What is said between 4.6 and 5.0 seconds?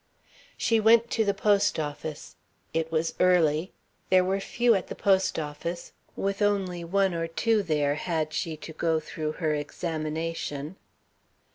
at the